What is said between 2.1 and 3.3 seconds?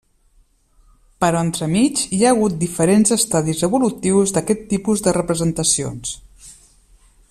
hi ha hagut diferents